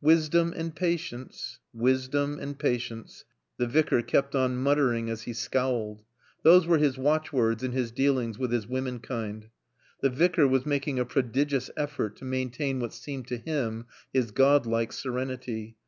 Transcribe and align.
"Wisdom 0.00 0.52
and 0.56 0.74
patience, 0.74 1.60
wisdom 1.72 2.40
and 2.40 2.58
patience" 2.58 3.24
The 3.58 3.68
Vicar 3.68 4.02
kept 4.02 4.34
on 4.34 4.56
muttering 4.56 5.08
as 5.08 5.22
he 5.22 5.32
scowled. 5.32 6.02
Those 6.42 6.66
were 6.66 6.78
his 6.78 6.98
watchwords 6.98 7.62
in 7.62 7.70
his 7.70 7.92
dealings 7.92 8.36
with 8.36 8.50
his 8.50 8.66
womenkind. 8.66 9.44
The 10.00 10.10
Vicar 10.10 10.48
was 10.48 10.66
making 10.66 10.98
a 10.98 11.04
prodigious 11.04 11.70
effort 11.76 12.16
to 12.16 12.24
maintain 12.24 12.80
what 12.80 12.94
seemed 12.94 13.28
to 13.28 13.36
him 13.36 13.86
his 14.12 14.32
god 14.32 14.66
like 14.66 14.92
serenity. 14.92 15.76